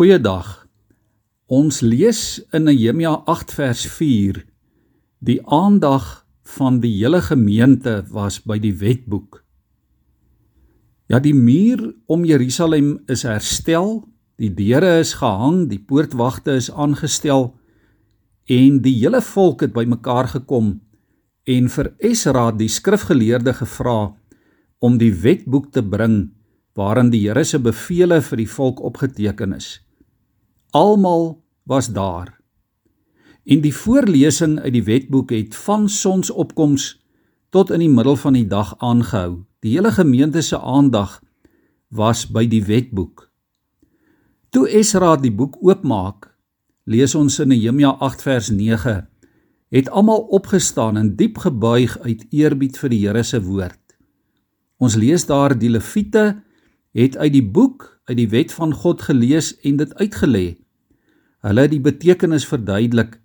Goeiedag. 0.00 0.64
Ons 1.52 1.82
lees 1.84 2.38
in 2.56 2.62
Nehemia 2.64 3.10
8 3.28 3.50
vers 3.52 3.82
4. 3.98 4.38
Die 5.20 5.42
aandag 5.44 6.06
van 6.56 6.78
die 6.80 6.94
hele 6.94 7.18
gemeente 7.20 7.98
was 8.08 8.38
by 8.40 8.56
die 8.56 8.72
wetboek. 8.80 9.42
Ja, 11.12 11.20
die 11.20 11.34
muur 11.36 11.82
om 12.08 12.24
Jerusalem 12.24 12.94
is 13.12 13.26
herstel, 13.28 14.06
die 14.40 14.48
deure 14.48 14.94
is 15.02 15.12
gehang, 15.20 15.66
die 15.68 15.82
poortwagte 15.84 16.56
is 16.56 16.70
aangestel 16.72 17.50
en 18.48 18.80
die 18.80 18.96
hele 19.02 19.20
volk 19.20 19.66
het 19.66 19.76
bymekaar 19.76 20.32
gekom 20.32 20.78
en 21.44 21.68
vir 21.76 21.92
Esra 22.00 22.46
die 22.56 22.70
skrifgeleerde 22.72 23.52
gevra 23.60 24.14
om 24.80 24.96
die 24.96 25.12
wetboek 25.12 25.68
te 25.76 25.84
bring 25.84 26.30
waarin 26.72 27.12
die 27.12 27.26
Here 27.28 27.44
se 27.44 27.60
beveel 27.60 28.16
vir 28.16 28.44
die 28.46 28.50
volk 28.56 28.80
opgeteken 28.80 29.60
is. 29.60 29.74
Almal 30.70 31.42
was 31.62 31.88
daar. 31.92 32.38
En 33.44 33.60
die 33.60 33.74
voorlesing 33.74 34.58
uit 34.60 34.72
die 34.72 34.84
wetboek 34.84 35.30
het 35.30 35.56
van 35.56 35.88
sonsopkoms 35.88 37.00
tot 37.50 37.70
in 37.70 37.82
die 37.82 37.90
middel 37.90 38.16
van 38.16 38.36
die 38.38 38.46
dag 38.46 38.76
aangehou. 38.78 39.42
Die 39.60 39.74
hele 39.74 39.90
gemeente 39.90 40.42
se 40.42 40.60
aandag 40.60 41.18
was 41.88 42.26
by 42.30 42.46
die 42.46 42.62
wetboek. 42.64 43.26
Toe 44.50 44.68
Esra 44.70 45.16
die 45.16 45.32
boek 45.34 45.58
oopmaak, 45.62 46.30
lees 46.86 47.14
ons 47.14 47.38
in 47.42 47.50
Nehemia 47.50 47.90
8 47.98 48.22
vers 48.22 48.50
9, 48.54 48.94
het 49.70 49.90
almal 49.90 50.22
opgestaan 50.38 50.96
en 50.96 51.16
diep 51.16 51.38
gebuig 51.38 51.98
uit 51.98 52.24
eerbied 52.30 52.78
vir 52.78 52.90
die 52.90 53.02
Here 53.06 53.22
se 53.26 53.42
woord. 53.42 53.78
Ons 54.78 54.96
lees 54.98 55.26
daar 55.26 55.54
die 55.58 55.70
leviete 55.70 56.40
het 56.96 57.16
uit 57.16 57.32
die 57.32 57.46
boek 57.46 58.00
uit 58.10 58.18
die 58.18 58.28
wet 58.30 58.52
van 58.52 58.74
God 58.74 59.02
gelees 59.06 59.52
en 59.66 59.78
dit 59.78 59.94
uitgelê. 60.02 60.46
Hulle 61.46 61.64
het 61.66 61.72
die 61.72 61.82
betekenis 61.82 62.46
verduidelik 62.48 63.18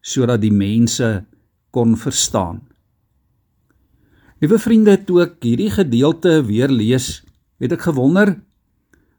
sodat 0.00 0.40
die 0.40 0.52
mense 0.52 1.26
kon 1.70 1.96
verstaan. 2.00 2.62
Liewe 4.40 4.56
vriende, 4.58 4.96
toe 5.04 5.26
ek 5.26 5.42
hierdie 5.44 5.68
gedeelte 5.68 6.38
weer 6.48 6.72
lees, 6.72 7.20
het 7.60 7.74
ek 7.76 7.84
gewonder 7.90 8.38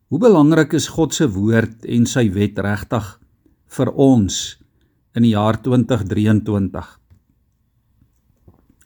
hoe 0.09 0.19
belangrik 0.19 0.73
is 0.73 0.89
God 0.91 1.13
se 1.13 1.27
woord 1.29 1.85
en 1.85 2.07
sy 2.09 2.25
wet 2.33 2.57
regtig 2.59 3.05
vir 3.71 3.91
ons 3.93 4.39
in 5.15 5.27
die 5.27 5.35
jaar 5.35 5.61
2023. 5.61 6.89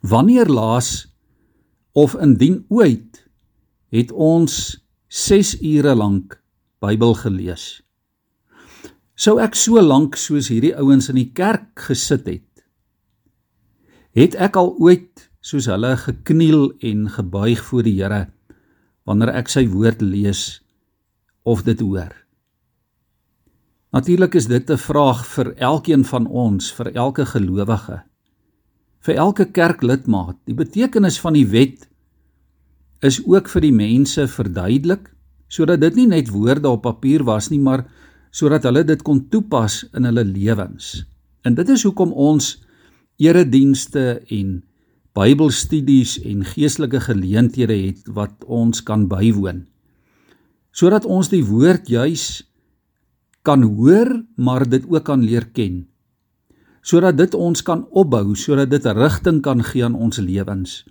Wanneer 0.06 0.52
laas 0.52 1.08
of 1.96 2.14
indien 2.20 2.66
ooit 2.68 3.24
het 3.96 4.12
ons 4.12 4.76
6 5.16 5.62
ure 5.64 5.94
lank 5.96 6.34
Bybel 6.84 7.14
gelees. 7.16 7.80
Sou 9.16 9.38
ek 9.40 9.54
so 9.56 9.80
lank 9.80 10.18
soos 10.20 10.50
hierdie 10.52 10.74
ouens 10.76 11.08
in 11.08 11.16
die 11.16 11.30
kerk 11.32 11.86
gesit 11.86 12.26
het, 12.28 12.66
het 14.12 14.36
ek 14.36 14.60
al 14.60 14.74
ooit 14.76 15.30
soos 15.40 15.70
hulle 15.72 15.94
gekniel 16.02 16.68
en 16.84 17.08
gebuig 17.16 17.64
voor 17.64 17.88
die 17.88 17.96
Here 17.96 18.20
wanneer 19.08 19.32
ek 19.40 19.54
sy 19.56 19.64
woord 19.72 20.04
lees 20.04 20.60
of 21.48 21.64
dit 21.64 21.80
hoor. 21.80 22.12
Natuurlik 23.96 24.36
is 24.36 24.52
dit 24.52 24.68
'n 24.70 24.84
vraag 24.90 25.24
vir 25.32 25.56
elkeen 25.56 26.04
van 26.04 26.28
ons, 26.28 26.74
vir 26.76 26.92
elke 26.92 27.24
gelowige, 27.24 28.04
vir 29.00 29.16
elke 29.16 29.46
kerklidmaat. 29.46 30.36
Die 30.44 30.60
betekenis 30.60 31.22
van 31.24 31.40
die 31.40 31.48
wet 31.48 31.88
is 33.06 33.22
ook 33.26 33.50
vir 33.52 33.68
die 33.68 33.76
mense 33.76 34.26
verduidelik 34.32 35.12
sodat 35.56 35.80
dit 35.84 36.00
nie 36.00 36.08
net 36.10 36.32
woorde 36.34 36.68
op 36.68 36.84
papier 36.84 37.24
was 37.24 37.52
nie, 37.52 37.62
maar 37.62 37.86
sodat 38.34 38.66
hulle 38.68 38.84
dit 38.84 39.02
kon 39.06 39.22
toepas 39.32 39.84
in 39.96 40.08
hulle 40.10 40.26
lewens. 40.28 41.06
En 41.46 41.56
dit 41.56 41.70
is 41.70 41.86
hoekom 41.86 42.12
ons 42.12 42.56
eredienste 43.22 44.20
en 44.34 44.58
Bybelstudies 45.16 46.18
en 46.28 46.42
geestelike 46.44 47.00
geleenthede 47.06 47.78
het 47.86 48.02
wat 48.12 48.44
ons 48.52 48.82
kan 48.84 49.06
bywoon. 49.08 49.62
Sodat 50.76 51.06
ons 51.08 51.30
die 51.32 51.46
woord 51.48 51.88
juis 51.88 52.44
kan 53.48 53.64
hoor, 53.64 54.12
maar 54.36 54.66
dit 54.68 54.84
ook 54.90 55.06
kan 55.08 55.24
leer 55.24 55.48
ken. 55.56 55.86
Sodat 56.84 57.16
dit 57.16 57.38
ons 57.38 57.64
kan 57.64 57.86
opbou, 57.96 58.36
sodat 58.36 58.70
dit 58.70 58.84
'n 58.84 58.98
rigting 58.98 59.40
kan 59.42 59.64
gee 59.64 59.86
aan 59.86 59.96
ons 59.96 60.18
lewens 60.18 60.84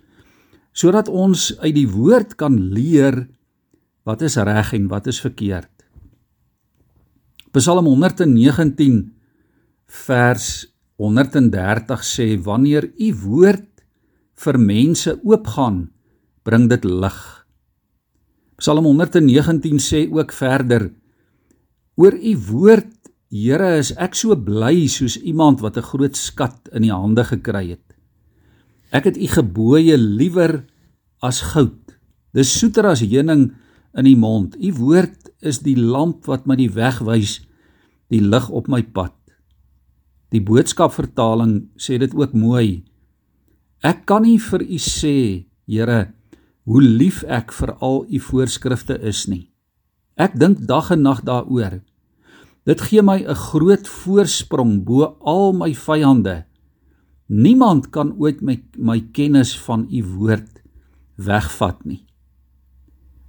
sodat 0.75 1.07
ons 1.07 1.53
uit 1.63 1.73
die 1.75 1.87
woord 1.87 2.35
kan 2.39 2.57
leer 2.75 3.23
wat 4.05 4.21
is 4.27 4.35
reg 4.37 4.73
en 4.75 4.89
wat 4.91 5.07
is 5.07 5.21
verkeerd. 5.23 5.71
Psalm 7.55 7.87
119 7.87 8.99
vers 10.05 10.49
130 10.99 12.03
sê 12.03 12.27
wanneer 12.43 12.89
u 12.91 13.09
woord 13.23 13.71
vir 14.35 14.59
mense 14.59 15.15
oopgaan, 15.23 15.85
bring 16.43 16.67
dit 16.67 16.83
lig. 16.83 17.19
Psalm 18.59 18.87
119 18.91 19.79
sê 19.79 20.05
ook 20.11 20.35
verder 20.35 20.89
oor 21.95 22.13
u 22.15 22.35
woord 22.51 22.91
Here 23.35 23.67
is 23.81 23.89
ek 23.99 24.13
so 24.15 24.35
bly 24.37 24.85
soos 24.87 25.17
iemand 25.17 25.59
wat 25.59 25.75
'n 25.77 25.83
groot 25.83 26.15
skat 26.15 26.69
in 26.71 26.83
die 26.85 26.93
hande 26.93 27.23
gekry 27.25 27.73
het. 27.73 27.84
Ek 28.95 29.09
het 29.09 29.17
u 29.19 29.27
gebooie 29.27 29.97
liewer 29.99 30.61
as 31.19 31.41
goud. 31.51 31.95
Dis 32.35 32.53
soeter 32.55 32.87
as 32.87 33.03
heuning 33.03 33.49
in 33.95 34.07
die 34.07 34.15
mond. 34.19 34.55
U 34.55 34.71
woord 34.79 35.31
is 35.43 35.59
die 35.65 35.75
lamp 35.75 36.29
wat 36.29 36.47
my 36.47 36.55
die 36.59 36.71
weg 36.71 37.01
wys, 37.03 37.41
die 38.11 38.21
lig 38.23 38.47
op 38.49 38.69
my 38.71 38.81
pad. 38.95 39.15
Die 40.31 40.43
boodskap 40.43 40.95
vertaling 40.95 41.67
sê 41.79 41.99
dit 41.99 42.13
ook 42.15 42.35
mooi. 42.35 42.85
Ek 43.83 44.05
kan 44.07 44.23
nie 44.25 44.39
vir 44.41 44.63
u 44.63 44.79
sê, 44.81 45.17
Here, 45.65 46.13
hoe 46.69 46.81
lief 46.81 47.23
ek 47.25 47.53
vir 47.57 47.71
al 47.81 48.03
u 48.05 48.19
voorskrifte 48.21 48.99
is 49.01 49.25
nie. 49.25 49.49
Ek 50.15 50.37
dink 50.37 50.61
dag 50.69 50.91
en 50.93 51.01
nag 51.01 51.23
daaroor. 51.25 51.79
Dit 52.65 52.81
gee 52.81 53.01
my 53.01 53.25
'n 53.25 53.35
groot 53.49 53.87
voorsprong 53.87 54.85
bo 54.85 55.17
al 55.21 55.53
my 55.53 55.73
vyande. 55.73 56.45
Niemand 57.25 57.89
kan 57.89 58.13
ooit 58.21 58.41
my 58.41 58.59
my 58.77 58.99
kennis 59.11 59.55
van 59.65 59.87
u 59.89 60.03
woord 60.17 60.61
wegvat 61.17 61.85
nie. 61.85 62.05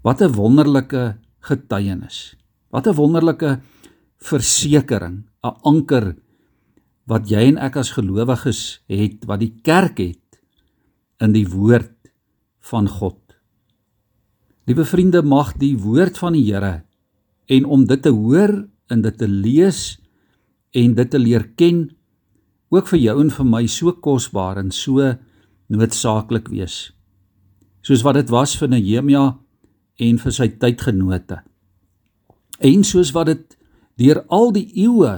Wat 0.03 0.21
'n 0.21 0.33
wonderlike 0.33 1.17
getuienis. 1.41 2.37
Wat 2.71 2.87
'n 2.87 2.95
wonderlike 2.95 3.61
versekering, 4.19 5.25
'n 5.43 5.57
anker 5.63 6.17
wat 7.07 7.29
jy 7.31 7.49
en 7.49 7.59
ek 7.59 7.77
as 7.77 7.95
gelowiges 7.95 8.83
het, 8.89 9.25
wat 9.25 9.41
die 9.41 9.55
kerk 9.63 9.99
het 9.99 10.41
in 11.21 11.33
die 11.33 11.47
woord 11.47 12.11
van 12.61 12.89
God. 12.89 13.19
Liewe 14.67 14.85
vriende, 14.85 15.23
mag 15.23 15.55
die 15.57 15.79
woord 15.79 16.19
van 16.19 16.33
die 16.33 16.53
Here 16.53 16.83
en 17.47 17.65
om 17.65 17.87
dit 17.87 18.03
te 18.03 18.11
hoor 18.11 18.69
en 18.91 19.03
dit 19.03 19.19
te 19.19 19.29
lees 19.29 20.01
en 20.75 20.95
dit 20.95 21.11
te 21.11 21.19
leer 21.19 21.47
ken 21.55 21.96
ook 22.77 22.91
vir 22.93 23.01
jou 23.01 23.17
en 23.23 23.33
vir 23.33 23.49
my 23.49 23.65
so 23.71 23.93
kosbaar 24.05 24.61
en 24.61 24.71
so 24.75 25.15
noodsaaklik 25.73 26.51
wees. 26.53 26.93
Soos 27.83 28.05
wat 28.05 28.19
dit 28.21 28.31
was 28.35 28.57
vir 28.61 28.69
Nehemia 28.69 29.25
en 30.03 30.19
vir 30.21 30.35
sy 30.35 30.49
tydgenote. 30.61 31.41
En 32.61 32.85
soos 32.85 33.13
wat 33.17 33.31
dit 33.33 33.57
deur 33.97 34.23
al 34.29 34.53
die 34.53 34.67
eeue 34.85 35.15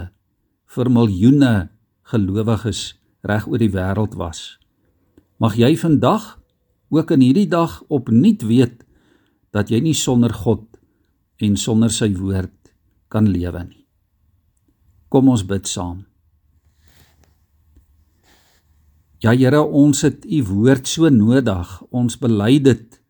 vir 0.68 0.90
miljoene 0.92 1.68
gelowiges 2.08 2.82
reg 3.26 3.48
oor 3.48 3.60
die 3.60 3.72
wêreld 3.74 4.14
was. 4.18 4.58
Mag 5.42 5.56
jy 5.58 5.74
vandag 5.78 6.36
ook 6.94 7.10
in 7.16 7.24
hierdie 7.24 7.48
dag 7.50 7.80
opnuut 7.88 8.42
weet 8.46 8.84
dat 9.54 9.72
jy 9.72 9.80
nie 9.82 9.96
sonder 9.96 10.32
God 10.32 10.64
en 11.42 11.56
sonder 11.56 11.92
sy 11.94 12.10
woord 12.14 12.72
kan 13.12 13.28
lewe 13.30 13.64
nie. 13.64 13.84
Kom 15.08 15.30
ons 15.32 15.44
bid 15.48 15.66
saam. 15.68 16.04
Ja 19.18 19.32
Here, 19.34 19.58
ons 19.62 20.04
het 20.06 20.22
u 20.30 20.44
woord 20.46 20.86
so 20.86 21.08
nodig. 21.10 21.70
Ons 21.90 22.18
bely 22.22 22.60
dit 22.62 23.00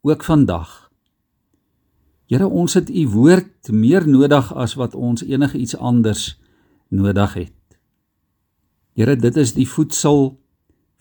ook 0.00 0.24
vandag. 0.24 0.88
Here, 2.32 2.46
ons 2.48 2.78
het 2.78 2.88
u 2.88 3.06
woord 3.12 3.68
meer 3.68 4.06
nodig 4.08 4.48
as 4.56 4.78
wat 4.80 4.94
ons 4.96 5.24
enigiets 5.26 5.76
anders 5.76 6.38
nodig 6.88 7.34
het. 7.34 7.56
Here, 8.96 9.16
dit 9.16 9.36
is 9.36 9.52
die 9.52 9.68
voedsel 9.68 10.38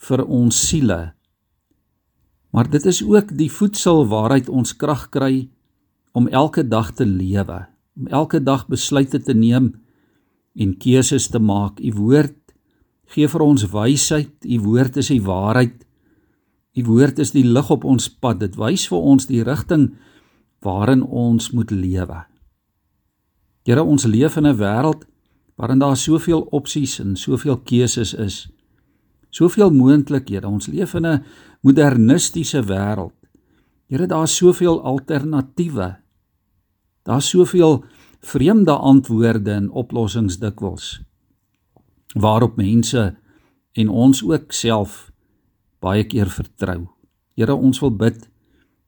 vir 0.09 0.25
ons 0.27 0.59
siele. 0.67 1.13
Maar 2.51 2.67
dit 2.67 2.85
is 2.89 2.99
ook 3.05 3.31
die 3.37 3.51
voedsel 3.51 4.07
waaruit 4.11 4.49
ons 4.49 4.75
krag 4.75 5.07
kry 5.13 5.47
om 6.11 6.27
elke 6.27 6.65
dag 6.67 6.91
te 6.97 7.05
lewe, 7.05 7.61
om 7.95 8.07
elke 8.11 8.41
dag 8.43 8.65
besluite 8.67 9.21
te 9.23 9.35
neem 9.37 9.71
en 10.59 10.75
keuses 10.75 11.29
te 11.31 11.39
maak. 11.39 11.79
U 11.79 11.93
woord 11.95 12.35
Gee 13.09 13.27
vir 13.29 13.41
ons 13.41 13.65
wysheid. 13.73 14.33
U 14.45 14.59
woord 14.67 14.99
is 15.01 15.09
die 15.09 15.21
waarheid. 15.25 15.81
U 16.77 16.83
woord 16.85 17.19
is 17.19 17.33
die 17.33 17.45
lig 17.45 17.69
op 17.73 17.85
ons 17.87 18.05
pad. 18.09 18.41
Dit 18.43 18.57
wys 18.59 18.85
vir 18.91 19.01
ons 19.13 19.25
die 19.29 19.41
rigting 19.45 19.89
waarin 20.65 21.01
ons 21.03 21.49
moet 21.55 21.71
lewe. 21.71 22.19
Here, 23.65 23.83
ons 23.83 24.05
leef 24.05 24.37
in 24.37 24.45
'n 24.45 24.57
wêreld 24.57 25.05
waarin 25.57 25.79
daar 25.79 25.97
soveel 25.97 26.41
opsies 26.51 26.99
en 26.99 27.15
soveel 27.15 27.57
keuses 27.57 28.13
is. 28.13 28.49
Soveel 29.29 29.71
moontlikhede. 29.71 30.47
Ons 30.47 30.67
leef 30.67 30.93
in 30.93 31.05
'n 31.05 31.23
modernistiese 31.61 32.63
wêreld. 32.63 33.17
Here, 33.87 34.05
daar's 34.05 34.35
soveel 34.35 34.83
alternatiewe. 34.83 35.97
Daar's 37.03 37.29
soveel 37.29 37.83
vreemde 38.19 38.71
antwoorde 38.71 39.51
en 39.51 39.71
oplossings 39.71 40.37
dikwels 40.39 41.08
waarop 42.13 42.57
mense 42.57 43.15
en 43.73 43.89
ons 43.89 44.23
ook 44.23 44.51
self 44.51 45.11
baie 45.79 46.03
keer 46.03 46.29
vertrou. 46.29 46.87
Here, 47.35 47.55
ons 47.55 47.79
wil 47.79 47.91
bid 47.95 48.29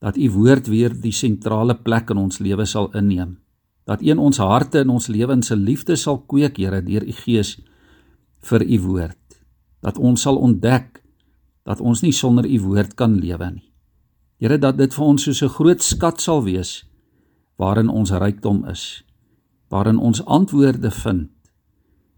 dat 0.02 0.18
u 0.18 0.30
woord 0.32 0.68
weer 0.68 0.94
die 1.02 1.14
sentrale 1.14 1.76
plek 1.78 2.10
in 2.10 2.18
ons 2.18 2.42
lewe 2.42 2.66
sal 2.66 2.90
inneem. 2.98 3.38
Dat 3.86 4.02
een 4.02 4.18
ons 4.18 4.38
harte 4.38 4.82
en 4.82 4.90
ons 4.90 5.08
lewens 5.08 5.48
se 5.48 5.56
liefde 5.56 5.96
sal 5.96 6.22
kweek, 6.26 6.58
Here, 6.58 6.82
deur 6.82 7.06
u 7.06 7.12
gees 7.12 7.60
vir 8.42 8.66
u 8.66 8.80
woord. 8.80 9.18
Dat 9.82 9.98
ons 9.98 10.22
sal 10.22 10.38
ontdek 10.38 11.02
dat 11.64 11.80
ons 11.80 12.02
nie 12.02 12.14
sonder 12.14 12.46
u 12.46 12.60
woord 12.62 12.96
kan 12.98 13.20
lewe 13.20 13.52
nie. 13.52 13.68
Here, 14.42 14.58
dat 14.58 14.78
dit 14.78 14.94
vir 14.94 15.06
ons 15.06 15.24
soos 15.24 15.42
'n 15.44 15.50
groot 15.50 15.82
skat 15.82 16.22
sal 16.22 16.44
wees 16.44 16.84
waarin 17.58 17.90
ons 17.90 18.12
rykdom 18.12 18.66
is, 18.66 19.04
waarin 19.70 19.98
ons 19.98 20.26
antwoorde 20.26 20.92
vind, 20.92 21.30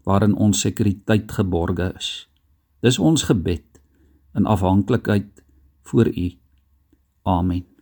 waarin 0.04 0.36
ons 0.36 0.60
sekuriteit 0.60 1.32
geborge 1.32 1.92
is. 1.96 2.28
Dis 2.84 2.98
ons 2.98 3.22
gebed 3.22 3.80
in 4.34 4.46
afhanklikheid 4.46 5.44
voor 5.82 6.08
U. 6.08 6.32
Amen. 7.22 7.73